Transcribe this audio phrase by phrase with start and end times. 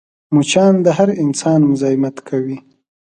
[0.35, 2.57] مچان د هر انسان مزاحمت کوي